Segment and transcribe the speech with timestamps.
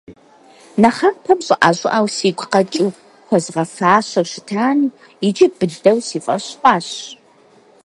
[0.81, 4.93] Нэхъапэм щӀыӀэ-щӀыӀэу сигу къэкӀыу, хуэзгъэфащэу щытами,
[5.27, 6.87] иджы быдэу си фӀэщ хъуащ.